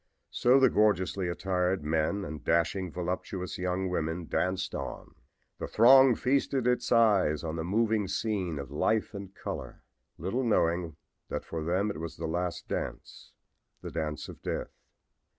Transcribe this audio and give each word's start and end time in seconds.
So 0.31 0.59
the 0.59 0.71
gorgeously 0.71 1.27
attired 1.27 1.83
men 1.83 2.25
and 2.25 2.43
dashing, 2.43 2.91
voluptuous 2.91 3.59
young 3.59 3.87
women 3.87 4.25
danced 4.25 4.73
on. 4.73 5.13
The 5.59 5.67
throng 5.67 6.15
feasted 6.15 6.65
its 6.65 6.91
eyes 6.91 7.43
on 7.43 7.55
the 7.55 7.63
moving 7.63 8.07
scene 8.07 8.57
of 8.57 8.71
life 8.71 9.13
and 9.13 9.31
color, 9.35 9.83
little 10.17 10.43
knowing 10.43 10.95
that 11.29 11.45
for 11.45 11.63
them 11.63 11.91
it 11.91 11.99
was 11.99 12.17
the 12.17 12.25
last 12.25 12.67
dance 12.67 13.31
the 13.83 13.91
dance 13.91 14.27
of 14.27 14.41
death! 14.41 14.71